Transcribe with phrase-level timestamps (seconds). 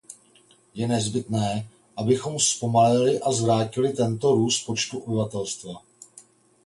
[0.73, 1.67] Je nezbytné,
[1.97, 5.73] abychom zpomalili a zvrátili tento růst počtu obyvatelstva.